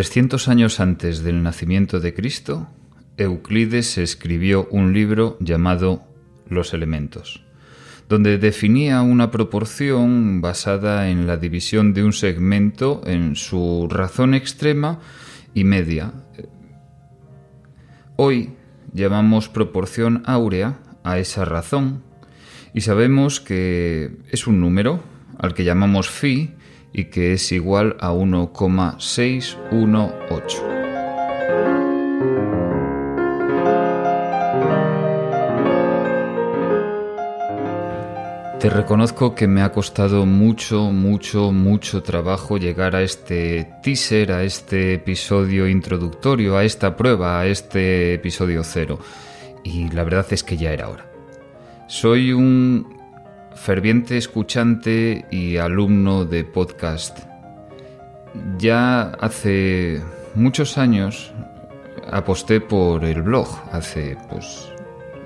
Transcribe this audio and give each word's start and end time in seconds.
300 0.00 0.48
años 0.48 0.80
antes 0.80 1.22
del 1.22 1.42
nacimiento 1.42 2.00
de 2.00 2.14
Cristo, 2.14 2.68
Euclides 3.18 3.98
escribió 3.98 4.66
un 4.70 4.94
libro 4.94 5.36
llamado 5.40 6.02
Los 6.48 6.72
Elementos, 6.72 7.44
donde 8.08 8.38
definía 8.38 9.02
una 9.02 9.30
proporción 9.30 10.40
basada 10.40 11.10
en 11.10 11.26
la 11.26 11.36
división 11.36 11.92
de 11.92 12.02
un 12.02 12.14
segmento 12.14 13.02
en 13.04 13.36
su 13.36 13.88
razón 13.90 14.32
extrema 14.32 15.00
y 15.52 15.64
media. 15.64 16.14
Hoy 18.16 18.54
llamamos 18.94 19.50
proporción 19.50 20.22
áurea 20.24 20.78
a 21.04 21.18
esa 21.18 21.44
razón 21.44 22.02
y 22.72 22.80
sabemos 22.80 23.38
que 23.38 24.16
es 24.30 24.46
un 24.46 24.60
número 24.60 25.04
al 25.36 25.52
que 25.52 25.64
llamamos 25.64 26.08
phi 26.08 26.54
y 26.92 27.04
que 27.04 27.32
es 27.32 27.52
igual 27.52 27.96
a 28.00 28.12
1,618. 28.12 30.80
Te 38.60 38.68
reconozco 38.68 39.34
que 39.34 39.46
me 39.46 39.62
ha 39.62 39.72
costado 39.72 40.26
mucho, 40.26 40.92
mucho, 40.92 41.50
mucho 41.50 42.02
trabajo 42.02 42.58
llegar 42.58 42.94
a 42.94 43.00
este 43.00 43.66
teaser, 43.82 44.32
a 44.32 44.42
este 44.42 44.92
episodio 44.92 45.66
introductorio, 45.66 46.58
a 46.58 46.64
esta 46.64 46.94
prueba, 46.94 47.40
a 47.40 47.46
este 47.46 48.12
episodio 48.12 48.62
cero. 48.62 48.98
Y 49.64 49.88
la 49.88 50.04
verdad 50.04 50.26
es 50.28 50.44
que 50.44 50.58
ya 50.58 50.74
era 50.74 50.90
hora. 50.90 51.10
Soy 51.86 52.34
un 52.34 52.99
ferviente 53.54 54.16
escuchante 54.16 55.26
y 55.30 55.56
alumno 55.56 56.24
de 56.24 56.44
podcast. 56.44 57.18
Ya 58.58 59.02
hace 59.20 60.00
muchos 60.34 60.78
años 60.78 61.32
aposté 62.10 62.60
por 62.60 63.04
el 63.04 63.22
blog, 63.22 63.48
hace 63.72 64.16
pues 64.28 64.68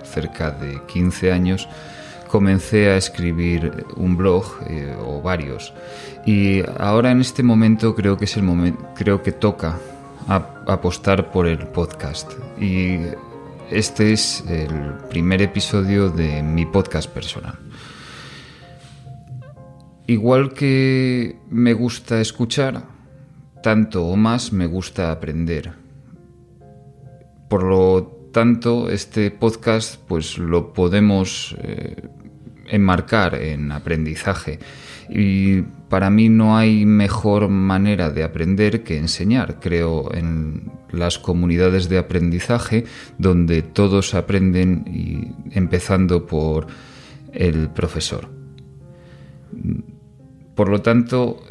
cerca 0.02 0.50
de 0.50 0.80
15 0.86 1.32
años 1.32 1.68
comencé 2.28 2.90
a 2.90 2.96
escribir 2.96 3.86
un 3.96 4.16
blog 4.16 4.44
eh, 4.66 4.96
o 5.00 5.22
varios 5.22 5.72
y 6.26 6.62
ahora 6.78 7.12
en 7.12 7.20
este 7.20 7.42
momento 7.42 7.94
creo 7.94 8.16
que 8.16 8.24
es 8.24 8.36
el 8.36 8.42
momento 8.42 8.84
creo 8.96 9.22
que 9.22 9.30
toca 9.30 9.78
apostar 10.26 11.30
por 11.30 11.46
el 11.46 11.58
podcast 11.68 12.32
y 12.60 12.98
este 13.70 14.12
es 14.12 14.44
el 14.48 14.94
primer 15.10 15.42
episodio 15.42 16.10
de 16.10 16.42
mi 16.42 16.66
podcast 16.66 17.08
personal. 17.10 17.58
Igual 20.06 20.52
que 20.52 21.36
me 21.48 21.72
gusta 21.72 22.20
escuchar, 22.20 22.84
tanto 23.62 24.04
o 24.04 24.16
más 24.16 24.52
me 24.52 24.66
gusta 24.66 25.10
aprender. 25.10 25.72
Por 27.48 27.62
lo 27.62 28.28
tanto, 28.30 28.90
este 28.90 29.30
podcast 29.30 29.98
pues 30.06 30.36
lo 30.36 30.74
podemos 30.74 31.56
eh, 31.62 32.08
enmarcar 32.66 33.36
en 33.36 33.72
aprendizaje. 33.72 34.58
Y 35.08 35.62
para 35.88 36.10
mí 36.10 36.28
no 36.28 36.56
hay 36.58 36.84
mejor 36.84 37.48
manera 37.48 38.10
de 38.10 38.24
aprender 38.24 38.82
que 38.84 38.98
enseñar. 38.98 39.58
Creo 39.58 40.12
en 40.12 40.70
las 40.90 41.18
comunidades 41.18 41.88
de 41.88 41.96
aprendizaje 41.96 42.84
donde 43.16 43.62
todos 43.62 44.14
aprenden 44.14 45.34
empezando 45.52 46.26
por 46.26 46.66
el 47.32 47.70
profesor. 47.70 48.33
Por 50.54 50.68
lo 50.68 50.82
tanto, 50.82 51.42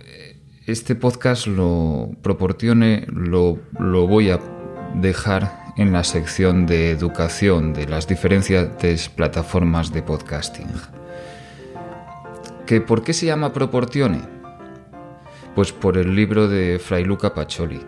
este 0.65 0.95
podcast 0.95 1.47
lo 1.47 2.11
proporcione, 2.21 3.05
lo, 3.07 3.59
lo 3.77 4.07
voy 4.07 4.29
a 4.29 4.39
dejar 4.95 5.73
en 5.75 5.91
la 5.91 6.05
sección 6.05 6.65
de 6.65 6.91
educación 6.91 7.73
de 7.73 7.85
las 7.87 8.07
diferentes 8.07 9.09
plataformas 9.09 9.91
de 9.91 10.03
podcasting. 10.03 10.67
¿Que 12.65 12.79
¿Por 12.79 13.03
qué 13.03 13.11
se 13.11 13.25
llama 13.25 13.51
Proportione? 13.51 14.21
Pues 15.53 15.73
por 15.73 15.97
el 15.97 16.15
libro 16.15 16.47
de 16.47 16.79
Fray 16.79 17.03
Luca 17.03 17.33
Pacioli, 17.33 17.81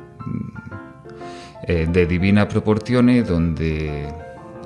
eh, 1.65 1.87
de 1.89 2.05
Divina 2.05 2.47
Proportione, 2.49 3.23
donde 3.23 4.13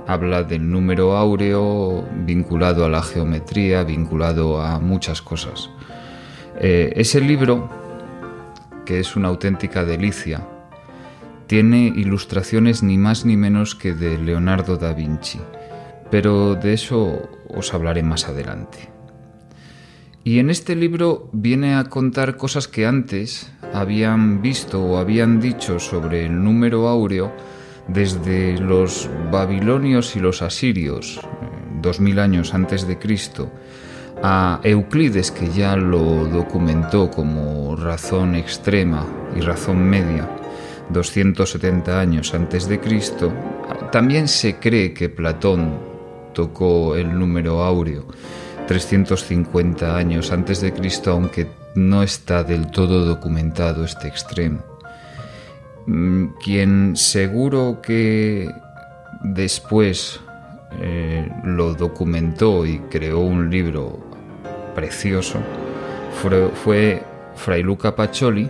habla 0.08 0.42
del 0.42 0.70
número 0.70 1.16
áureo 1.16 2.08
vinculado 2.26 2.86
a 2.86 2.90
la 2.90 3.04
geometría, 3.04 3.84
vinculado 3.84 4.60
a 4.60 4.80
muchas 4.80 5.22
cosas. 5.22 5.70
Eh, 6.62 6.92
ese 6.98 7.22
libro, 7.22 7.70
que 8.86 9.00
es 9.00 9.16
una 9.16 9.30
auténtica 9.30 9.86
delicia, 9.86 10.46
tiene 11.48 11.88
ilustraciones 11.88 12.84
ni 12.84 12.98
más 12.98 13.26
ni 13.26 13.38
menos 13.38 13.76
que 13.76 13.94
de 13.94 14.18
Leonardo 14.18 14.76
da 14.76 14.94
Vinci, 14.94 15.40
pero 16.12 16.56
de 16.56 16.74
eso 16.74 17.30
os 17.48 17.74
hablaré 17.74 18.04
más 18.04 18.28
adelante. 18.28 18.90
Y 20.26 20.40
en 20.40 20.50
este 20.50 20.76
libro 20.76 21.30
viene 21.32 21.76
a 21.76 21.86
contar 21.86 22.36
cosas 22.36 22.68
que 22.68 22.86
antes 22.86 23.52
habían 23.74 24.42
visto 24.42 24.84
o 24.84 24.98
habían 24.98 25.40
dicho 25.40 25.80
sobre 25.80 26.26
el 26.26 26.44
número 26.44 26.90
áureo 26.90 27.32
desde 27.88 28.60
los 28.60 29.10
babilonios 29.32 30.18
y 30.18 30.20
los 30.20 30.42
asirios, 30.42 31.18
eh, 31.18 31.22
dos 31.82 32.02
mil 32.02 32.20
años 32.20 32.54
antes 32.54 32.86
de 32.86 33.00
Cristo, 33.00 33.50
a 34.24 34.60
Euclides, 34.64 35.32
que 35.32 35.50
ya 35.50 35.76
lo 35.76 36.26
documentó 36.26 37.10
como 37.10 37.76
razón 37.76 38.36
extrema 38.36 39.06
y 39.36 39.42
razón 39.42 39.84
media, 39.84 40.30
270 40.90 42.00
años 42.00 42.34
antes 42.34 42.68
de 42.68 42.80
Cristo, 42.80 43.32
también 43.92 44.28
se 44.28 44.56
cree 44.56 44.94
que 44.94 45.10
Platón 45.10 45.80
tocó 46.34 46.96
el 46.96 47.18
número 47.18 47.64
áureo 47.64 48.06
350 48.68 49.96
años 49.96 50.32
antes 50.32 50.62
de 50.62 50.74
Cristo, 50.74 51.12
aunque 51.12 51.48
no 51.76 52.04
está 52.04 52.44
del 52.44 52.70
todo 52.70 53.06
documentado 53.06 53.84
este 53.84 54.08
extremo. 54.08 54.64
Mm, 55.88 56.26
quien 56.44 56.96
seguro 56.96 57.82
que 57.82 58.48
después 59.24 60.20
eh, 60.82 61.28
lo 61.44 61.74
documentó 61.74 62.66
y 62.66 62.78
creó 62.92 63.22
un 63.22 63.50
libro 63.50 64.09
precioso 64.80 65.40
fue, 66.64 67.04
Fray 67.36 67.64
Luca 67.64 67.96
Pacioli 67.96 68.50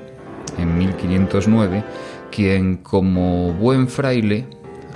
en 0.60 0.78
1509, 0.78 1.84
quien 2.32 2.78
como 2.78 3.52
buen 3.54 3.88
fraile 3.88 4.46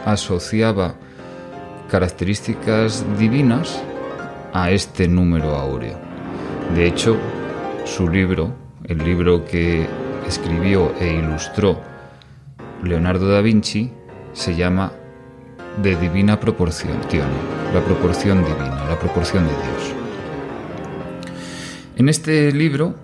asociaba 0.06 0.94
características 1.90 3.04
divinas 3.18 3.82
a 4.54 4.70
este 4.70 5.08
número 5.08 5.56
áureo. 5.56 5.98
De 6.76 6.86
hecho, 6.86 7.18
su 7.86 8.08
libro, 8.08 8.54
el 8.86 9.00
libro 9.00 9.46
que 9.46 9.88
escribió 10.28 10.94
e 11.00 11.14
ilustró 11.14 11.82
Leonardo 12.84 13.28
da 13.28 13.42
Vinci, 13.42 13.92
se 14.34 14.56
llama 14.56 14.92
De 15.82 15.96
Divina 15.96 16.40
Proporción, 16.40 16.98
la 17.74 17.82
proporción 17.82 18.44
divina, 18.44 18.86
la 18.88 19.00
proporción 19.00 19.46
de 19.46 19.54
Dios. 19.54 19.93
En 21.96 22.10
este 22.10 22.52
libro, 22.52 22.96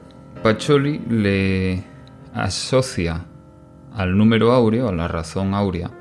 Pacioli 0.41 0.99
le 1.09 1.83
asocia 2.33 3.23
al 3.93 4.17
número 4.17 4.51
áureo, 4.51 4.89
a 4.89 4.91
la 4.91 5.07
razón 5.07 5.53
áurea, 5.53 5.91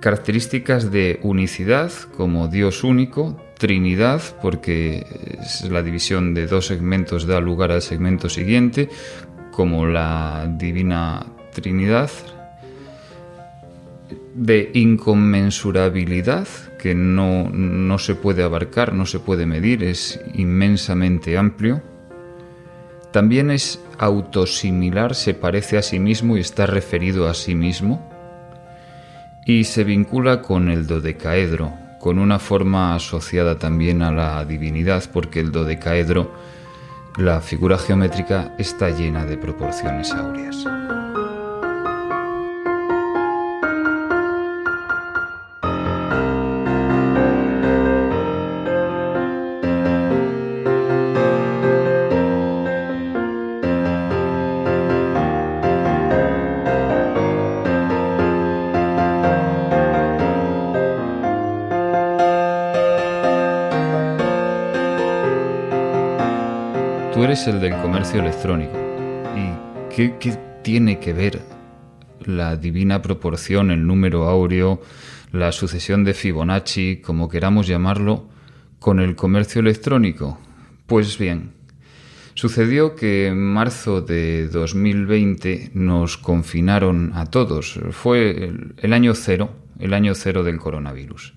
características 0.00 0.90
de 0.90 1.20
unicidad 1.22 1.90
como 2.14 2.48
Dios 2.48 2.84
único, 2.84 3.40
Trinidad, 3.56 4.20
porque 4.42 5.06
la 5.70 5.82
división 5.82 6.34
de 6.34 6.46
dos 6.46 6.66
segmentos 6.66 7.26
da 7.26 7.40
lugar 7.40 7.72
al 7.72 7.80
segmento 7.80 8.28
siguiente, 8.28 8.90
como 9.52 9.86
la 9.86 10.46
Divina 10.58 11.24
Trinidad, 11.54 12.10
de 14.34 14.70
inconmensurabilidad, 14.74 16.46
que 16.84 16.94
no, 16.94 17.48
no 17.48 17.98
se 17.98 18.14
puede 18.14 18.42
abarcar, 18.42 18.92
no 18.92 19.06
se 19.06 19.18
puede 19.18 19.46
medir, 19.46 19.82
es 19.82 20.20
inmensamente 20.34 21.38
amplio. 21.38 21.82
También 23.10 23.50
es 23.50 23.82
autosimilar, 23.96 25.14
se 25.14 25.32
parece 25.32 25.78
a 25.78 25.82
sí 25.82 25.98
mismo 25.98 26.36
y 26.36 26.40
está 26.40 26.66
referido 26.66 27.26
a 27.26 27.32
sí 27.32 27.54
mismo. 27.54 28.06
Y 29.46 29.64
se 29.64 29.82
vincula 29.82 30.42
con 30.42 30.68
el 30.68 30.86
dodecaedro, 30.86 31.72
con 32.00 32.18
una 32.18 32.38
forma 32.38 32.94
asociada 32.94 33.58
también 33.58 34.02
a 34.02 34.12
la 34.12 34.44
divinidad, 34.44 35.04
porque 35.10 35.40
el 35.40 35.52
dodecaedro, 35.52 36.34
la 37.16 37.40
figura 37.40 37.78
geométrica, 37.78 38.54
está 38.58 38.90
llena 38.90 39.24
de 39.24 39.38
proporciones 39.38 40.12
áureas. 40.12 40.66
Es 67.22 67.46
el 67.46 67.60
del 67.60 67.72
comercio 67.80 68.20
electrónico. 68.20 68.76
¿Y 69.34 69.94
qué, 69.94 70.16
qué 70.18 70.36
tiene 70.62 70.98
que 70.98 71.12
ver 71.12 71.40
la 72.26 72.56
divina 72.56 73.00
proporción, 73.00 73.70
el 73.70 73.86
número 73.86 74.24
áureo, 74.24 74.82
la 75.32 75.52
sucesión 75.52 76.04
de 76.04 76.12
Fibonacci, 76.12 77.00
como 77.02 77.28
queramos 77.28 77.66
llamarlo, 77.66 78.28
con 78.78 79.00
el 79.00 79.14
comercio 79.14 79.60
electrónico? 79.60 80.38
Pues 80.86 81.16
bien, 81.16 81.52
sucedió 82.34 82.94
que 82.94 83.28
en 83.28 83.40
marzo 83.40 84.02
de 84.02 84.48
2020 84.48 85.70
nos 85.72 86.18
confinaron 86.18 87.12
a 87.14 87.26
todos. 87.26 87.80
Fue 87.92 88.52
el, 88.76 88.92
año 88.92 89.14
cero, 89.14 89.50
el 89.78 89.94
año 89.94 90.14
cero 90.14 90.42
del 90.42 90.58
coronavirus. 90.58 91.32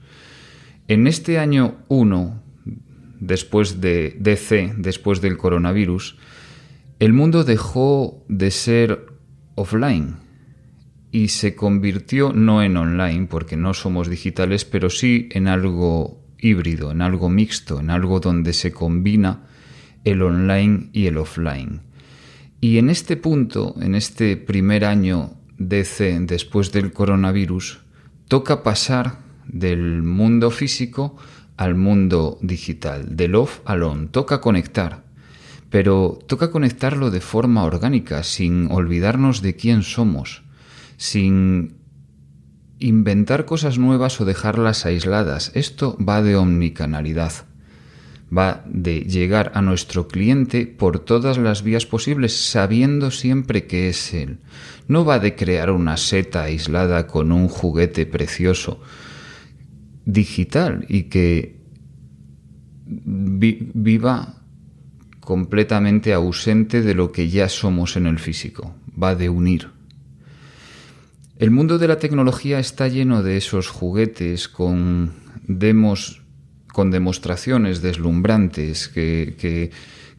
En 0.87 1.07
este 1.07 1.39
año 1.39 1.75
1, 1.87 2.46
después 3.19 3.81
de 3.81 4.15
DC, 4.19 4.73
después 4.77 5.21
del 5.21 5.37
coronavirus, 5.37 6.17
el 6.99 7.13
mundo 7.13 7.43
dejó 7.43 8.25
de 8.27 8.51
ser 8.51 9.05
offline 9.55 10.17
y 11.11 11.29
se 11.29 11.55
convirtió 11.55 12.33
no 12.33 12.61
en 12.61 12.77
online, 12.77 13.27
porque 13.27 13.57
no 13.57 13.73
somos 13.73 14.09
digitales, 14.09 14.65
pero 14.65 14.89
sí 14.89 15.29
en 15.31 15.47
algo 15.47 16.23
híbrido, 16.39 16.91
en 16.91 17.01
algo 17.01 17.29
mixto, 17.29 17.79
en 17.79 17.89
algo 17.89 18.19
donde 18.19 18.53
se 18.53 18.71
combina 18.71 19.47
el 20.03 20.21
online 20.21 20.89
y 20.93 21.07
el 21.07 21.17
offline. 21.17 21.81
Y 22.61 22.77
en 22.77 22.89
este 22.89 23.17
punto, 23.17 23.75
en 23.81 23.95
este 23.95 24.37
primer 24.37 24.85
año 24.85 25.33
DC 25.57 26.19
después 26.21 26.71
del 26.71 26.91
coronavirus, 26.91 27.79
toca 28.27 28.63
pasar 28.63 29.19
del 29.47 30.03
mundo 30.03 30.51
físico 30.51 31.17
al 31.57 31.75
mundo 31.75 32.37
digital, 32.41 33.17
del 33.17 33.35
off 33.35 33.59
al 33.65 34.09
toca 34.11 34.39
conectar, 34.39 35.03
pero 35.69 36.17
toca 36.27 36.51
conectarlo 36.51 37.11
de 37.11 37.19
forma 37.19 37.63
orgánica, 37.63 38.23
sin 38.23 38.71
olvidarnos 38.71 39.41
de 39.41 39.55
quién 39.55 39.81
somos, 39.81 40.43
sin 40.97 41.75
inventar 42.79 43.45
cosas 43.45 43.79
nuevas 43.79 44.21
o 44.21 44.25
dejarlas 44.25 44.85
aisladas. 44.85 45.51
Esto 45.55 45.97
va 45.97 46.21
de 46.21 46.35
omnicanalidad. 46.35 47.33
Va 48.35 48.63
de 48.67 49.01
llegar 49.01 49.53
a 49.55 49.61
nuestro 49.61 50.07
cliente 50.09 50.67
por 50.67 50.99
todas 50.99 51.37
las 51.37 51.63
vías 51.63 51.85
posibles, 51.85 52.35
sabiendo 52.49 53.09
siempre 53.09 53.67
que 53.67 53.89
es 53.89 54.13
él. 54.13 54.39
No 54.87 55.05
va 55.05 55.19
de 55.19 55.35
crear 55.35 55.71
una 55.71 55.95
seta 55.95 56.43
aislada 56.43 57.07
con 57.07 57.31
un 57.31 57.47
juguete 57.47 58.05
precioso 58.05 58.81
digital 60.07 60.85
y 60.87 61.03
que 61.03 61.57
viva 62.85 64.41
completamente 65.19 66.13
ausente 66.13 66.81
de 66.81 66.95
lo 66.95 67.11
que 67.11 67.27
ya 67.29 67.49
somos 67.49 67.97
en 67.97 68.07
el 68.07 68.17
físico. 68.17 68.73
Va 69.01 69.13
de 69.15 69.29
unir. 69.29 69.69
El 71.37 71.51
mundo 71.51 71.77
de 71.77 71.89
la 71.89 71.99
tecnología 71.99 72.59
está 72.59 72.87
lleno 72.87 73.21
de 73.21 73.35
esos 73.35 73.67
juguetes 73.67 74.47
con 74.47 75.11
demos, 75.43 76.21
con 76.71 76.89
demostraciones 76.89 77.81
deslumbrantes 77.81 78.87
que, 78.87 79.35
que, 79.37 79.71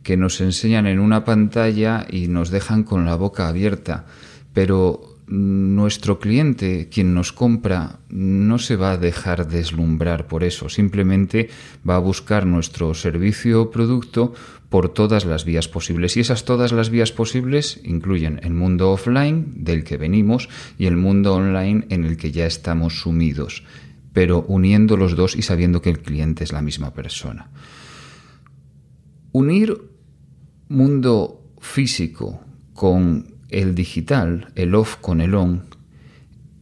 que 0.02 0.16
nos 0.18 0.42
enseñan 0.42 0.86
en 0.86 1.00
una 1.00 1.24
pantalla 1.24 2.06
y 2.08 2.28
nos 2.28 2.50
dejan 2.50 2.84
con 2.84 3.06
la 3.06 3.16
boca 3.16 3.48
abierta. 3.48 4.04
Pero 4.52 5.07
nuestro 5.28 6.18
cliente, 6.18 6.88
quien 6.90 7.14
nos 7.14 7.32
compra, 7.32 8.00
no 8.08 8.58
se 8.58 8.76
va 8.76 8.92
a 8.92 8.96
dejar 8.96 9.46
deslumbrar 9.46 10.26
por 10.26 10.42
eso, 10.42 10.68
simplemente 10.68 11.50
va 11.88 11.96
a 11.96 12.00
buscar 12.00 12.46
nuestro 12.46 12.94
servicio 12.94 13.62
o 13.62 13.70
producto 13.70 14.34
por 14.68 14.88
todas 14.88 15.24
las 15.24 15.44
vías 15.44 15.68
posibles. 15.68 16.16
Y 16.16 16.20
esas 16.20 16.44
todas 16.44 16.72
las 16.72 16.90
vías 16.90 17.12
posibles 17.12 17.80
incluyen 17.84 18.40
el 18.42 18.54
mundo 18.54 18.90
offline 18.90 19.64
del 19.64 19.84
que 19.84 19.96
venimos 19.96 20.48
y 20.78 20.86
el 20.86 20.96
mundo 20.96 21.34
online 21.34 21.86
en 21.90 22.04
el 22.04 22.16
que 22.16 22.32
ya 22.32 22.46
estamos 22.46 23.00
sumidos, 23.00 23.64
pero 24.12 24.44
uniendo 24.48 24.96
los 24.96 25.16
dos 25.16 25.36
y 25.36 25.42
sabiendo 25.42 25.82
que 25.82 25.90
el 25.90 26.00
cliente 26.00 26.44
es 26.44 26.52
la 26.52 26.62
misma 26.62 26.92
persona. 26.92 27.50
Unir 29.32 29.78
mundo 30.68 31.42
físico 31.60 32.40
con 32.74 33.37
el 33.48 33.74
digital, 33.74 34.52
el 34.54 34.74
off 34.74 34.96
con 34.96 35.20
el 35.20 35.34
on, 35.34 35.64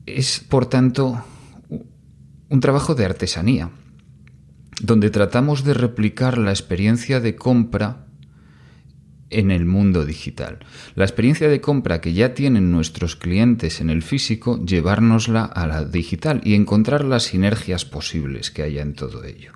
es 0.07 0.41
por 0.41 0.67
tanto 0.67 1.25
un 2.49 2.61
trabajo 2.61 2.95
de 2.95 3.05
artesanía, 3.05 3.71
donde 4.81 5.11
tratamos 5.11 5.65
de 5.65 5.75
replicar 5.75 6.39
la 6.39 6.51
experiencia 6.51 7.21
de 7.21 7.35
compra 7.35 8.07
en 9.31 9.51
el 9.51 9.67
mundo 9.67 10.05
digital. 10.05 10.61
La 10.95 11.05
experiencia 11.05 11.49
de 11.49 11.61
compra 11.61 12.01
que 12.01 12.13
ya 12.13 12.35
tienen 12.35 12.71
nuestros 12.71 13.17
clientes 13.17 13.81
en 13.81 13.91
el 13.91 14.03
físico, 14.03 14.65
llevárnosla 14.65 15.45
a 15.45 15.67
la 15.67 15.85
digital 15.85 16.41
y 16.45 16.55
encontrar 16.55 17.05
las 17.05 17.25
sinergias 17.25 17.85
posibles 17.85 18.51
que 18.51 18.63
haya 18.63 18.83
en 18.83 18.95
todo 18.95 19.25
ello. 19.25 19.53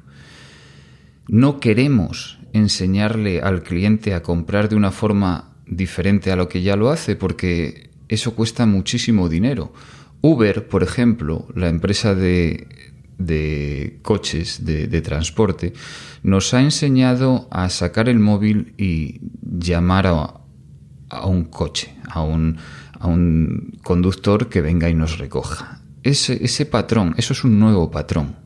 No 1.29 1.61
queremos 1.61 2.39
enseñarle 2.53 3.41
al 3.41 3.63
cliente 3.63 4.15
a 4.15 4.23
comprar 4.23 4.69
de 4.69 4.75
una 4.75 4.91
forma 4.91 5.50
diferente 5.71 6.33
a 6.33 6.37
lo 6.37 6.49
que 6.49 6.63
ya 6.63 6.77
lo 6.77 6.91
hace 6.91 7.17
porque 7.17 7.91
eso 8.09 8.35
cuesta 8.35 8.67
muchísimo 8.67 9.29
dinero. 9.29 9.73
Uber, 10.21 10.69
por 10.69 10.83
ejemplo, 10.83 11.47
la 11.55 11.69
empresa 11.69 12.15
de, 12.15 12.67
coches, 14.03 14.65
de, 14.65 15.01
transporte, 15.01 15.73
nos 16.23 16.53
ha 16.53 16.61
enseñado 16.61 17.49
a 17.51 17.71
sacar 17.71 18.09
el 18.09 18.19
móvil 18.19 18.75
y 18.77 19.21
llamar 19.41 20.07
a, 20.07 21.27
un 21.27 21.45
coche, 21.45 21.95
a 22.09 22.23
un, 22.23 22.59
a 22.99 23.07
un, 23.07 23.79
conductor 23.83 24.49
que 24.49 24.61
venga 24.61 24.91
y 24.91 24.95
nos 24.95 25.19
recoja. 25.19 25.81
Ese, 26.03 26.45
ese 26.45 26.67
patrón, 26.67 27.15
eso 27.17 27.33
es 27.33 27.45
un 27.45 27.59
nuevo 27.59 27.91
patrón 27.91 28.37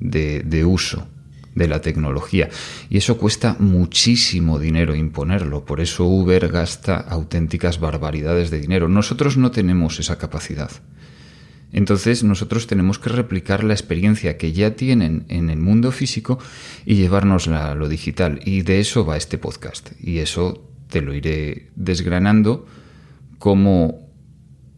de, 0.00 0.42
de 0.42 0.64
uso 0.64 1.06
de 1.54 1.68
la 1.68 1.80
tecnología. 1.80 2.48
Y 2.90 2.98
eso 2.98 3.18
cuesta 3.18 3.56
muchísimo 3.58 4.58
dinero 4.58 4.94
imponerlo. 4.94 5.64
Por 5.64 5.80
eso 5.80 6.04
Uber 6.04 6.48
gasta 6.48 6.96
auténticas 6.96 7.80
barbaridades 7.80 8.50
de 8.50 8.60
dinero. 8.60 8.88
Nosotros 8.88 9.36
no 9.36 9.50
tenemos 9.50 10.00
esa 10.00 10.18
capacidad. 10.18 10.70
Entonces 11.72 12.22
nosotros 12.22 12.68
tenemos 12.68 13.00
que 13.00 13.10
replicar 13.10 13.64
la 13.64 13.74
experiencia 13.74 14.36
que 14.36 14.52
ya 14.52 14.76
tienen 14.76 15.24
en 15.28 15.50
el 15.50 15.58
mundo 15.58 15.90
físico 15.90 16.38
y 16.86 16.94
llevárnosla 16.94 17.72
a 17.72 17.74
lo 17.74 17.88
digital. 17.88 18.40
Y 18.44 18.62
de 18.62 18.78
eso 18.78 19.04
va 19.04 19.16
este 19.16 19.38
podcast. 19.38 19.90
Y 20.00 20.18
eso 20.18 20.70
te 20.88 21.02
lo 21.02 21.14
iré 21.14 21.70
desgranando 21.74 22.66
como 23.38 24.08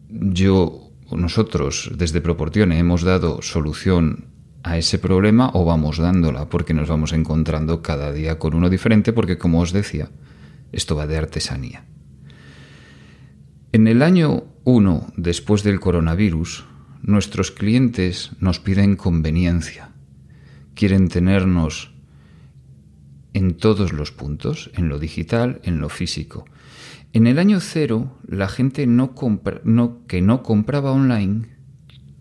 yo, 0.09 0.91
nosotros 1.11 1.91
desde 1.95 2.21
Proportione 2.21 2.79
hemos 2.79 3.03
dado 3.03 3.41
solución 3.41 4.25
a 4.63 4.77
ese 4.77 4.99
problema 4.99 5.51
o 5.53 5.65
vamos 5.65 5.97
dándola 5.97 6.49
porque 6.49 6.73
nos 6.73 6.89
vamos 6.89 7.13
encontrando 7.13 7.81
cada 7.81 8.11
día 8.11 8.39
con 8.39 8.53
uno 8.53 8.69
diferente 8.69 9.13
porque 9.13 9.37
como 9.37 9.59
os 9.61 9.71
decía, 9.71 10.09
esto 10.71 10.95
va 10.95 11.07
de 11.07 11.17
artesanía. 11.17 11.85
En 13.71 13.87
el 13.87 14.01
año 14.01 14.45
1 14.63 15.13
después 15.17 15.63
del 15.63 15.79
coronavirus, 15.79 16.65
nuestros 17.01 17.51
clientes 17.51 18.31
nos 18.39 18.59
piden 18.59 18.95
conveniencia. 18.95 19.91
Quieren 20.73 21.07
tenernos 21.09 21.93
en 23.33 23.55
todos 23.55 23.93
los 23.93 24.11
puntos, 24.11 24.71
en 24.73 24.89
lo 24.89 24.99
digital, 24.99 25.61
en 25.63 25.79
lo 25.79 25.89
físico. 25.89 26.45
En 27.13 27.27
el 27.27 27.39
año 27.39 27.59
cero, 27.59 28.17
la 28.27 28.47
gente 28.47 28.87
no, 28.87 29.13
no 29.63 30.05
que 30.07 30.21
no 30.21 30.43
compraba 30.43 30.91
online 30.91 31.56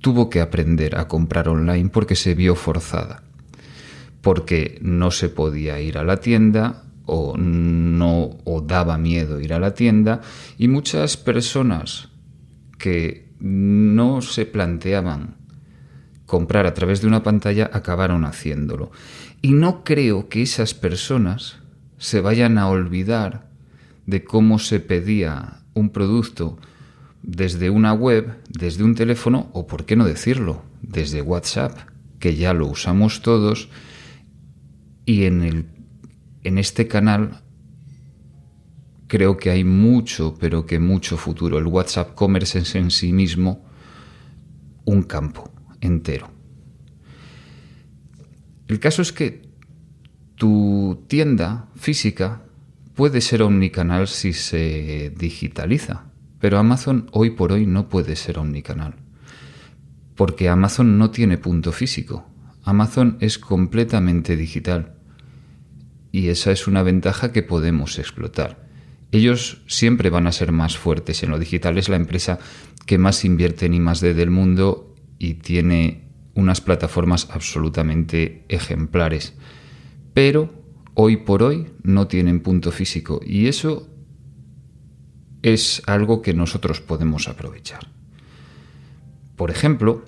tuvo 0.06 0.30
que 0.30 0.40
aprender 0.40 0.96
a 1.00 1.08
comprar 1.08 1.48
online 1.48 1.88
porque 1.88 2.14
se 2.14 2.36
vio 2.36 2.54
forzada, 2.54 3.25
porque 4.20 4.78
no 4.80 5.10
se 5.10 5.28
podía 5.28 5.80
ir 5.80 5.98
a 5.98 6.04
la 6.04 6.18
tienda 6.18 6.84
o 7.06 7.36
no 7.36 8.38
o 8.44 8.60
daba 8.60 8.98
miedo 8.98 9.40
ir 9.40 9.52
a 9.52 9.58
la 9.58 9.75
tienda 9.75 10.20
y 10.58 10.68
muchas 10.68 11.16
personas 11.16 12.08
que 12.78 13.32
no 13.40 14.22
se 14.22 14.46
planteaban 14.46 15.38
comprar 16.25 16.66
a 16.66 16.75
través 16.75 17.00
de 17.00 17.08
una 17.08 17.25
pantalla 17.25 17.68
acabaron 17.72 18.25
haciéndolo. 18.25 18.92
Y 19.42 19.54
no 19.54 19.82
creo 19.82 20.28
que 20.28 20.40
esas 20.40 20.72
personas 20.72 21.58
se 21.98 22.20
vayan 22.20 22.58
a 22.58 22.68
olvidar 22.68 23.48
de 24.06 24.22
cómo 24.22 24.60
se 24.60 24.78
pedía 24.78 25.62
un 25.75 25.90
producto 25.90 26.58
desde 27.26 27.71
una 27.71 27.92
web, 27.92 28.38
desde 28.49 28.85
un 28.85 28.95
teléfono 28.95 29.50
o, 29.52 29.66
por 29.66 29.85
qué 29.85 29.97
no 29.97 30.06
decirlo, 30.06 30.62
desde 30.80 31.21
WhatsApp, 31.21 31.76
que 32.21 32.37
ya 32.37 32.54
lo 32.54 32.68
usamos 32.68 33.21
todos 33.21 33.68
y 35.04 35.25
en, 35.25 35.42
el, 35.42 35.66
en 36.45 36.56
este 36.56 36.87
canal 36.87 37.42
creo 39.09 39.37
que 39.37 39.50
hay 39.50 39.64
mucho, 39.64 40.37
pero 40.38 40.66
que 40.66 40.78
mucho 40.78 41.16
futuro. 41.16 41.59
El 41.59 41.66
WhatsApp 41.66 42.14
Commerce 42.14 42.61
es 42.61 42.75
en 42.76 42.90
sí 42.90 43.12
mismo 43.12 43.64
un 44.85 45.02
campo 45.02 45.50
entero. 45.80 46.30
El 48.68 48.78
caso 48.80 49.02
es 49.02 49.12
que 49.12 49.42
tu 50.37 51.04
tienda 51.09 51.68
física 51.75 52.42
puede 52.95 53.21
ser 53.21 53.42
omnicanal 53.42 54.06
si 54.06 54.33
se 54.33 55.12
digitaliza, 55.16 56.06
pero 56.40 56.59
Amazon 56.59 57.09
hoy 57.12 57.31
por 57.31 57.52
hoy 57.52 57.66
no 57.66 57.88
puede 57.88 58.16
ser 58.16 58.38
omnicanal, 58.38 58.95
porque 60.14 60.49
Amazon 60.49 60.99
no 60.99 61.11
tiene 61.11 61.38
punto 61.38 61.73
físico. 61.73 62.26
Amazon 62.64 63.16
es 63.21 63.38
completamente 63.38 64.37
digital 64.37 64.95
y 66.11 66.28
esa 66.28 66.50
es 66.50 66.66
una 66.66 66.83
ventaja 66.83 67.33
que 67.33 67.43
podemos 67.43 67.99
explotar. 67.99 68.66
Ellos 69.12 69.62
siempre 69.66 70.11
van 70.11 70.26
a 70.26 70.33
ser 70.33 70.50
más 70.50 70.76
fuertes 70.76 71.23
en 71.23 71.31
lo 71.31 71.38
digital, 71.38 71.78
es 71.78 71.88
la 71.88 71.97
empresa 71.97 72.38
que 72.87 72.99
más 72.99 73.25
invierte 73.25 73.66
en 73.66 73.75
I+D 73.75 74.14
del 74.14 74.31
mundo 74.31 74.95
y 75.19 75.35
tiene 75.35 76.09
unas 76.35 76.61
plataformas 76.61 77.28
absolutamente 77.31 78.45
ejemplares. 78.49 79.35
Pero 80.12 80.52
hoy 80.95 81.19
por 81.19 81.43
hoy 81.43 81.66
no 81.83 82.09
tienen 82.09 82.40
punto 82.40 82.73
físico 82.73 83.21
y 83.25 83.47
eso 83.47 83.88
es 85.52 85.82
algo 85.86 86.22
que 86.22 86.34
nosotros 86.34 86.80
podemos 86.80 87.28
aprovechar. 87.28 87.86
Por 89.36 89.50
ejemplo, 89.50 90.04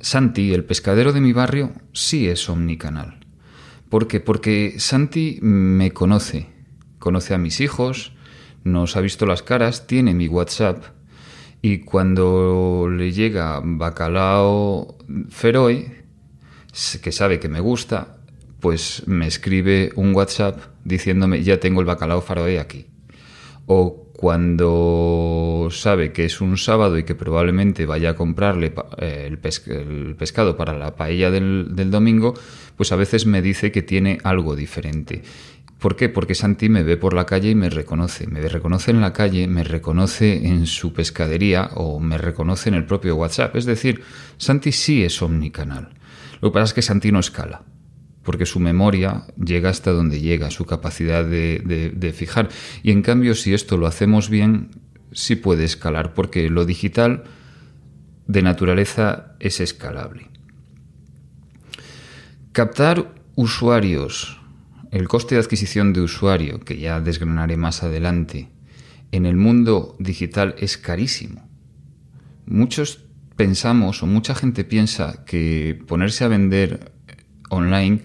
Santi, 0.00 0.52
el 0.52 0.64
pescadero 0.64 1.12
de 1.12 1.20
mi 1.20 1.32
barrio, 1.32 1.72
sí 1.92 2.26
es 2.26 2.48
omnicanal. 2.48 3.20
¿Por 3.88 4.08
qué? 4.08 4.18
Porque 4.18 4.74
Santi 4.78 5.38
me 5.42 5.92
conoce, 5.92 6.48
conoce 6.98 7.34
a 7.34 7.38
mis 7.38 7.60
hijos, 7.60 8.12
nos 8.64 8.96
ha 8.96 9.00
visto 9.00 9.24
las 9.24 9.42
caras, 9.42 9.86
tiene 9.86 10.14
mi 10.14 10.26
WhatsApp 10.26 10.82
y 11.60 11.80
cuando 11.80 12.88
le 12.90 13.12
llega 13.12 13.60
bacalao 13.62 14.98
feroe, 15.28 16.04
que 17.02 17.12
sabe 17.12 17.38
que 17.38 17.48
me 17.48 17.60
gusta, 17.60 18.16
pues 18.58 19.04
me 19.06 19.28
escribe 19.28 19.92
un 19.94 20.12
WhatsApp 20.12 20.58
diciéndome 20.84 21.44
ya 21.44 21.60
tengo 21.60 21.80
el 21.80 21.86
bacalao 21.86 22.20
faroe 22.20 22.58
aquí. 22.58 22.86
O 23.66 24.02
cuando 24.22 25.66
sabe 25.72 26.12
que 26.12 26.24
es 26.24 26.40
un 26.40 26.56
sábado 26.56 26.96
y 26.96 27.02
que 27.02 27.16
probablemente 27.16 27.86
vaya 27.86 28.10
a 28.10 28.14
comprarle 28.14 28.72
eh, 28.98 29.28
el, 29.28 30.14
pescado 30.16 30.56
para 30.56 30.78
la 30.78 30.94
paella 30.94 31.30
del, 31.32 31.74
del 31.74 31.90
domingo, 31.90 32.34
pues 32.76 32.92
a 32.92 32.96
veces 32.96 33.26
me 33.26 33.42
dice 33.42 33.72
que 33.72 33.82
tiene 33.82 34.18
algo 34.22 34.54
diferente. 34.54 35.22
¿Por 35.80 35.96
qué? 35.96 36.08
Porque 36.08 36.36
Santi 36.36 36.68
me 36.68 36.84
ve 36.84 36.96
por 36.96 37.14
la 37.14 37.26
calle 37.26 37.50
y 37.50 37.56
me 37.56 37.68
reconoce. 37.68 38.28
Me 38.28 38.40
reconoce 38.46 38.92
en 38.92 39.00
la 39.00 39.12
calle, 39.12 39.48
me 39.48 39.64
reconoce 39.64 40.46
en 40.46 40.66
su 40.66 40.92
pescadería 40.92 41.70
o 41.74 41.98
me 41.98 42.16
reconoce 42.16 42.68
en 42.68 42.76
el 42.76 42.86
propio 42.86 43.16
WhatsApp. 43.16 43.56
Es 43.56 43.64
decir, 43.64 44.02
Santi 44.38 44.70
sí 44.70 45.02
es 45.02 45.20
omnicanal. 45.20 45.88
Lo 46.40 46.50
que 46.50 46.54
pasa 46.54 46.66
es 46.66 46.74
que 46.74 46.82
Santi 46.82 47.10
no 47.10 47.18
escala 47.18 47.62
porque 48.22 48.46
su 48.46 48.60
memoria 48.60 49.24
llega 49.42 49.70
hasta 49.70 49.90
donde 49.90 50.20
llega, 50.20 50.50
su 50.50 50.64
capacidad 50.64 51.24
de, 51.24 52.14
fijar. 52.16 52.48
Y 52.82 52.90
en 52.90 53.02
cambio, 53.02 53.34
si 53.34 53.54
esto 53.54 53.76
lo 53.76 53.86
hacemos 53.86 54.30
bien, 54.30 54.70
sí 55.12 55.36
puede 55.36 55.64
escalar, 55.64 56.14
porque 56.14 56.48
lo 56.48 56.64
digital 56.64 57.24
de 58.26 58.42
naturaleza 58.42 59.34
es 59.40 59.60
escalable. 59.60 60.28
Captar 62.52 63.12
usuarios, 63.34 64.40
el 64.90 65.08
coste 65.08 65.34
de 65.34 65.40
adquisición 65.40 65.92
de 65.92 66.02
usuario, 66.02 66.60
que 66.60 66.78
ya 66.78 67.00
desgranaré 67.00 67.56
más 67.56 67.82
adelante, 67.82 68.50
en 69.10 69.26
el 69.26 69.36
mundo 69.36 69.96
digital 69.98 70.54
es 70.58 70.78
carísimo. 70.78 71.48
Muchos 72.46 73.04
pensamos 73.36 74.02
o 74.02 74.06
mucha 74.06 74.34
gente 74.34 74.64
piensa 74.64 75.24
que 75.24 75.82
ponerse 75.86 76.24
a 76.24 76.28
vender 76.28 76.91
online 77.52 78.00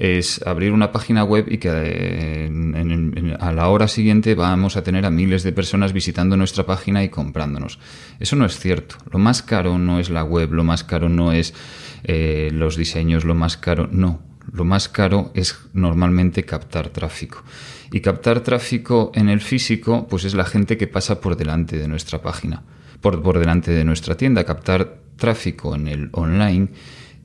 es 0.00 0.40
abrir 0.46 0.72
una 0.72 0.92
página 0.92 1.24
web 1.24 1.44
y 1.50 1.58
que 1.58 1.68
eh, 1.70 3.36
a 3.38 3.52
la 3.52 3.68
hora 3.68 3.86
siguiente 3.86 4.34
vamos 4.34 4.78
a 4.78 4.82
tener 4.82 5.04
a 5.04 5.10
miles 5.10 5.42
de 5.42 5.52
personas 5.52 5.92
visitando 5.92 6.38
nuestra 6.38 6.64
página 6.64 7.04
y 7.04 7.10
comprándonos. 7.10 7.78
Eso 8.18 8.34
no 8.34 8.46
es 8.46 8.58
cierto. 8.58 8.96
Lo 9.12 9.18
más 9.18 9.42
caro 9.42 9.78
no 9.78 10.00
es 10.00 10.08
la 10.08 10.24
web, 10.24 10.54
lo 10.54 10.64
más 10.64 10.84
caro 10.84 11.10
no 11.10 11.32
es 11.32 11.52
eh, 12.04 12.48
los 12.50 12.76
diseños, 12.76 13.26
lo 13.26 13.34
más 13.34 13.58
caro 13.58 13.90
no. 13.92 14.22
Lo 14.50 14.64
más 14.64 14.88
caro 14.88 15.32
es 15.34 15.58
normalmente 15.74 16.44
captar 16.44 16.88
tráfico. 16.88 17.44
Y 17.92 18.00
captar 18.00 18.40
tráfico 18.40 19.12
en 19.14 19.28
el 19.28 19.42
físico, 19.42 20.06
pues 20.08 20.24
es 20.24 20.32
la 20.32 20.46
gente 20.46 20.78
que 20.78 20.86
pasa 20.86 21.20
por 21.20 21.36
delante 21.36 21.76
de 21.76 21.88
nuestra 21.88 22.22
página, 22.22 22.62
por, 23.02 23.20
por 23.22 23.38
delante 23.38 23.70
de 23.70 23.84
nuestra 23.84 24.16
tienda. 24.16 24.44
Captar 24.44 24.96
tráfico 25.16 25.74
en 25.74 25.88
el 25.88 26.08
online 26.12 26.68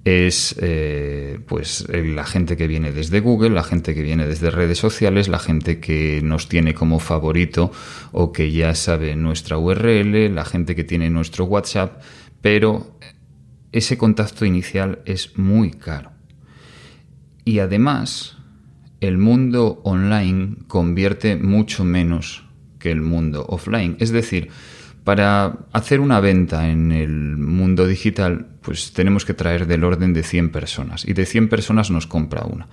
es 0.05 0.55
eh, 0.61 1.39
pues 1.47 1.87
la 1.89 2.25
gente 2.25 2.55
que 2.55 2.67
viene 2.67 2.91
desde 2.91 3.19
Google, 3.21 3.49
la 3.49 3.63
gente 3.63 3.95
que 3.95 4.03
viene 4.03 4.27
desde 4.27 4.51
redes 4.51 4.77
sociales, 4.77 5.27
la 5.27 5.39
gente 5.39 5.79
que 5.79 6.21
nos 6.23 6.47
tiene 6.47 6.75
como 6.75 6.99
favorito 6.99 7.71
o 8.11 8.31
que 8.31 8.51
ya 8.51 8.75
sabe 8.75 9.15
nuestra 9.15 9.57
URL, 9.57 10.33
la 10.33 10.45
gente 10.45 10.75
que 10.75 10.83
tiene 10.83 11.09
nuestro 11.09 11.45
WhatsApp, 11.45 12.03
pero 12.41 12.99
ese 13.71 13.97
contacto 13.97 14.45
inicial 14.45 14.99
es 15.05 15.37
muy 15.39 15.71
caro. 15.71 16.11
Y 17.43 17.57
además, 17.57 18.37
el 19.01 19.17
mundo 19.17 19.81
online 19.83 20.57
convierte 20.67 21.35
mucho 21.35 21.83
menos 21.83 22.45
que 22.77 22.91
el 22.91 23.01
mundo 23.01 23.43
offline. 23.49 23.97
Es 23.99 24.11
decir, 24.11 24.49
para 25.03 25.65
hacer 25.71 25.99
una 25.99 26.19
venta 26.19 26.69
en 26.69 26.91
el 26.91 27.37
mundo 27.37 27.87
digital, 27.87 28.47
pues 28.65 28.93
tenemos 28.93 29.25
que 29.25 29.35
traer 29.35 29.67
del 29.67 29.83
orden 29.83 30.13
de 30.13 30.23
100 30.23 30.49
personas 30.49 31.05
y 31.07 31.13
de 31.13 31.27
100 31.27 31.49
personas 31.49 31.91
nos 31.91 32.07
compra 32.07 32.45
una. 32.45 32.67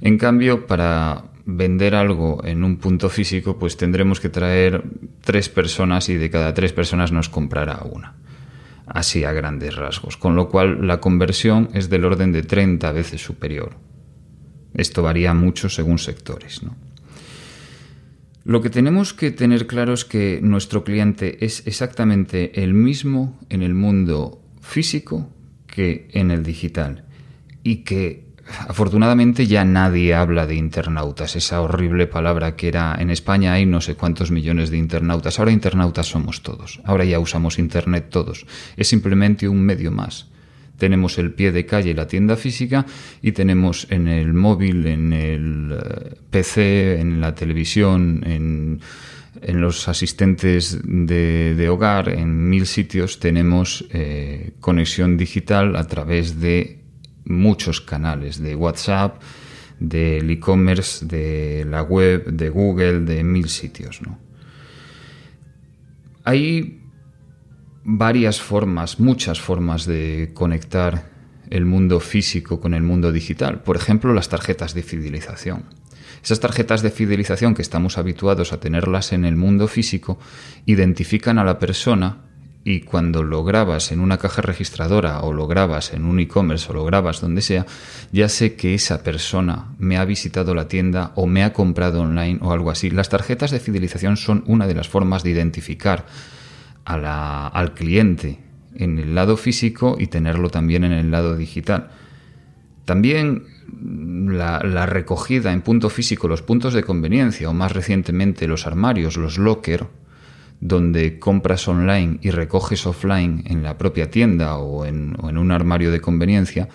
En 0.00 0.18
cambio, 0.18 0.66
para 0.66 1.26
vender 1.44 1.94
algo 1.94 2.42
en 2.44 2.64
un 2.64 2.78
punto 2.78 3.08
físico, 3.08 3.56
pues 3.56 3.76
tendremos 3.76 4.18
que 4.18 4.28
traer 4.28 4.82
tres 5.20 5.48
personas 5.48 6.08
y 6.08 6.16
de 6.16 6.30
cada 6.30 6.52
tres 6.52 6.72
personas 6.72 7.12
nos 7.12 7.28
comprará 7.28 7.82
una. 7.84 8.16
Así 8.86 9.22
a 9.22 9.32
grandes 9.32 9.76
rasgos. 9.76 10.16
Con 10.16 10.34
lo 10.34 10.48
cual 10.48 10.86
la 10.86 11.00
conversión 11.00 11.68
es 11.72 11.88
del 11.88 12.04
orden 12.04 12.32
de 12.32 12.42
30 12.42 12.90
veces 12.90 13.22
superior. 13.22 13.76
Esto 14.74 15.02
varía 15.02 15.32
mucho 15.32 15.68
según 15.68 15.98
sectores. 15.98 16.60
Lo 18.44 18.62
que 18.62 18.70
tenemos 18.70 19.14
que 19.14 19.30
tener 19.30 19.66
claro 19.66 19.92
es 19.92 20.04
que 20.04 20.40
nuestro 20.42 20.82
cliente 20.82 21.44
es 21.44 21.66
exactamente 21.66 22.62
el 22.62 22.74
mismo 22.74 23.38
en 23.48 23.62
el 23.62 23.74
mundo 23.74 24.42
físico 24.60 25.30
que 25.76 26.08
en 26.14 26.30
el 26.30 26.42
digital. 26.42 27.04
Y 27.62 27.84
que 27.84 28.24
afortunadamente 28.66 29.46
ya 29.46 29.62
nadie 29.66 30.14
habla 30.14 30.46
de 30.46 30.54
internautas, 30.54 31.36
esa 31.36 31.60
horrible 31.60 32.06
palabra 32.06 32.56
que 32.56 32.68
era 32.68 32.96
en 32.98 33.10
España 33.10 33.52
hay 33.52 33.66
no 33.66 33.82
sé 33.82 33.94
cuántos 33.94 34.30
millones 34.30 34.70
de 34.70 34.78
internautas, 34.78 35.38
ahora 35.38 35.52
internautas 35.52 36.06
somos 36.06 36.42
todos, 36.42 36.80
ahora 36.84 37.04
ya 37.04 37.18
usamos 37.18 37.58
Internet 37.58 38.06
todos, 38.08 38.46
es 38.78 38.88
simplemente 38.88 39.48
un 39.48 39.60
medio 39.60 39.90
más. 39.90 40.28
Tenemos 40.78 41.18
el 41.18 41.32
pie 41.32 41.52
de 41.52 41.66
calle, 41.66 41.92
la 41.94 42.06
tienda 42.06 42.36
física, 42.36 42.86
y 43.20 43.32
tenemos 43.32 43.86
en 43.90 44.08
el 44.08 44.32
móvil, 44.32 44.86
en 44.86 45.12
el 45.12 45.72
eh, 45.72 46.14
PC, 46.30 47.00
en 47.00 47.20
la 47.20 47.34
televisión, 47.34 48.22
en, 48.26 48.80
los 49.42 49.88
asistentes 49.88 50.78
de, 50.84 51.68
hogar, 51.68 52.08
en 52.08 52.48
mil 52.48 52.66
sitios 52.66 53.20
tenemos 53.20 53.86
eh, 53.92 54.52
conexión 54.60 55.16
digital 55.16 55.76
a 55.76 55.86
través 55.86 56.40
de 56.40 56.84
muchos 57.24 57.80
canales, 57.80 58.40
de 58.40 58.54
WhatsApp, 58.54 59.20
del 59.78 60.30
e-commerce, 60.30 61.04
de 61.04 61.66
la 61.68 61.82
web, 61.82 62.26
de 62.26 62.48
Google, 62.48 63.00
de 63.00 63.24
mil 63.24 63.48
sitios. 63.48 64.00
Hay 66.24 66.80
varias 67.84 68.40
formas, 68.40 68.98
muchas 68.98 69.40
formas 69.40 69.86
de 69.86 70.30
conectar 70.34 71.10
el 71.50 71.64
mundo 71.64 72.00
físico 72.00 72.60
con 72.60 72.74
el 72.74 72.82
mundo 72.82 73.12
digital. 73.12 73.62
Por 73.62 73.76
ejemplo, 73.76 74.12
las 74.12 74.28
tarjetas 74.28 74.74
de 74.74 74.82
fidelización. 74.82 75.64
Esas 76.22 76.40
tarjetas 76.40 76.82
de 76.82 76.90
fidelización 76.90 77.54
que 77.54 77.62
estamos 77.62 77.98
habituados 77.98 78.52
a 78.52 78.60
tenerlas 78.60 79.12
en 79.12 79.24
el 79.24 79.36
mundo 79.36 79.68
físico 79.68 80.18
identifican 80.66 81.38
a 81.38 81.44
la 81.44 81.58
persona 81.58 82.26
y 82.68 82.80
cuando 82.80 83.22
lo 83.22 83.44
grabas 83.44 83.92
en 83.92 84.00
una 84.00 84.18
caja 84.18 84.42
registradora 84.42 85.20
o 85.20 85.32
lo 85.32 85.46
grabas 85.46 85.92
en 85.92 86.04
un 86.04 86.18
e-commerce 86.18 86.68
o 86.68 86.74
lo 86.74 86.84
grabas 86.84 87.20
donde 87.20 87.40
sea, 87.40 87.64
ya 88.10 88.28
sé 88.28 88.56
que 88.56 88.74
esa 88.74 89.04
persona 89.04 89.76
me 89.78 89.98
ha 89.98 90.04
visitado 90.04 90.52
la 90.52 90.66
tienda 90.66 91.12
o 91.14 91.28
me 91.28 91.44
ha 91.44 91.52
comprado 91.52 92.00
online 92.00 92.40
o 92.42 92.50
algo 92.50 92.72
así. 92.72 92.90
Las 92.90 93.08
tarjetas 93.08 93.52
de 93.52 93.60
fidelización 93.60 94.16
son 94.16 94.42
una 94.48 94.66
de 94.66 94.74
las 94.74 94.88
formas 94.88 95.22
de 95.22 95.30
identificar 95.30 96.06
al 96.84 97.74
cliente 97.74 98.40
en 98.74 98.98
el 98.98 99.14
lado 99.14 99.36
físico 99.36 99.96
y 100.00 100.08
tenerlo 100.08 100.50
también 100.50 100.82
en 100.82 100.92
el 100.92 101.12
lado 101.12 101.36
digital. 101.36 101.90
También 102.86 103.42
la, 104.28 104.86
recogida 104.86 105.52
en 105.52 105.60
punto 105.60 105.90
físico, 105.90 106.28
los 106.28 106.40
puntos 106.40 106.72
de 106.72 106.84
conveniencia 106.84 107.50
o 107.50 107.52
más 107.52 107.72
recientemente 107.72 108.46
los 108.46 108.66
armarios, 108.66 109.16
los 109.16 109.38
locker, 109.38 109.86
donde 110.60 111.18
compras 111.18 111.66
online 111.66 112.18
y 112.22 112.30
recoges 112.30 112.86
offline 112.86 113.42
en 113.46 113.64
la 113.64 113.76
propia 113.76 114.08
tienda 114.08 114.56
o 114.56 114.86
en, 114.86 115.16
o 115.20 115.28
en 115.28 115.36
un 115.36 115.50
armario 115.50 115.90
de 115.90 116.00
conveniencia, 116.00 116.68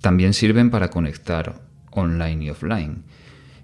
también 0.00 0.34
sirven 0.34 0.70
para 0.70 0.90
conectar 0.90 1.62
online 1.92 2.44
y 2.44 2.50
offline. 2.50 3.04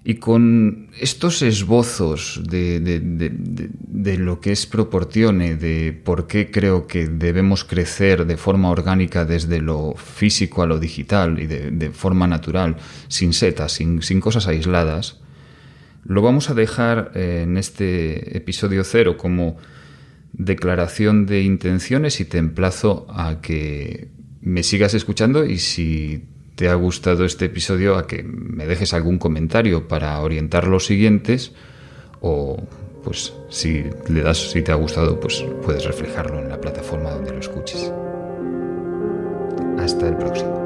Y 0.05 0.15
con 0.15 0.89
estos 0.99 1.41
esbozos 1.41 2.41
de, 2.43 4.17
lo 4.19 4.41
que 4.41 4.51
es 4.51 4.65
proportione, 4.65 5.55
de 5.55 5.93
por 5.93 6.27
qué 6.27 6.51
creo 6.51 6.87
que 6.87 7.07
debemos 7.07 7.63
crecer 7.63 8.25
de 8.25 8.35
forma 8.35 8.69
orgánica 8.69 9.23
desde 9.23 9.61
lo 9.61 9.93
físico 9.95 10.61
a 10.61 10.67
lo 10.67 10.77
digital 10.77 11.39
y 11.39 11.47
de, 11.47 11.89
forma 11.91 12.27
natural, 12.27 12.75
sin 13.07 13.31
setas, 13.31 13.71
sin, 13.71 14.01
sin, 14.01 14.19
cosas 14.19 14.47
aisladas, 14.47 15.21
lo 16.03 16.21
vamos 16.21 16.49
a 16.49 16.53
dejar 16.53 17.13
eh, 17.15 17.43
en 17.43 17.55
este 17.55 18.35
episodio 18.35 18.83
cero 18.83 19.15
como 19.15 19.55
declaración 20.33 21.25
de 21.25 21.43
intenciones 21.43 22.19
y 22.19 22.25
te 22.25 22.39
emplazo 22.39 23.05
a 23.09 23.39
que 23.39 24.09
me 24.41 24.63
sigas 24.63 24.93
escuchando 24.95 25.45
y 25.45 25.59
si 25.59 26.25
te 26.55 26.69
ha 26.69 26.75
gustado 26.75 27.25
este 27.25 27.45
episodio 27.45 27.97
a 27.97 28.07
que 28.07 28.23
me 28.23 28.65
dejes 28.65 28.93
algún 28.93 29.17
comentario 29.17 29.87
para 29.87 30.19
orientar 30.19 30.67
los 30.67 30.85
siguientes 30.85 31.53
o 32.21 32.57
pues 33.03 33.33
si 33.49 33.83
le 34.07 34.21
das 34.21 34.51
si 34.51 34.61
te 34.61 34.71
ha 34.71 34.75
gustado 34.75 35.19
pues 35.19 35.43
puedes 35.63 35.85
reflejarlo 35.85 36.39
en 36.39 36.49
la 36.49 36.61
plataforma 36.61 37.11
donde 37.11 37.31
lo 37.31 37.39
escuches. 37.39 37.91
Hasta 39.77 40.07
el 40.07 40.15
próximo. 40.15 40.62